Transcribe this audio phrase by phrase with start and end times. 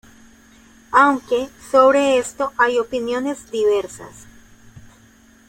[0.91, 4.25] Aunque sobre esto hay opiniones diversas.